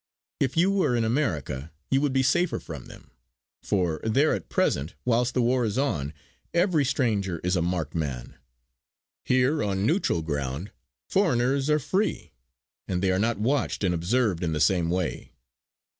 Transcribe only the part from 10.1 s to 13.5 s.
ground, foreigners are free; and they are not